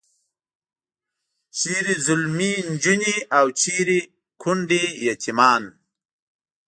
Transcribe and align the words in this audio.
چیرې 1.59 1.95
ځلمي 2.05 2.53
نجونې 2.71 3.15
او 3.37 3.45
چیرې 3.59 3.99
کونډې 4.41 4.83
یتیمان. 5.09 5.63